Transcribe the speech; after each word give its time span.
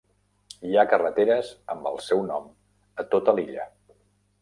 Hi 0.69 0.77
ha 0.77 0.85
carreteres 0.93 1.53
amb 1.75 1.91
el 1.91 2.01
seu 2.07 2.25
nom 2.33 2.51
a 3.05 3.09
tota 3.15 3.41
l'illa. 3.41 3.73